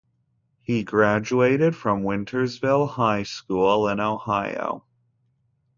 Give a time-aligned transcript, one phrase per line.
[0.63, 4.83] He graduated from Wintersville High School in Ohio.